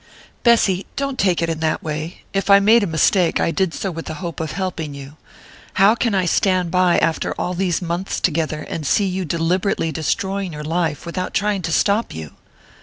[0.41, 0.87] "Bessy!
[0.95, 2.23] Don't take it in that way.
[2.33, 5.15] If I made a mistake I did so with the hope of helping you.
[5.75, 10.53] How can I stand by, after all these months together, and see you deliberately destroying
[10.53, 12.31] your life without trying to stop you?"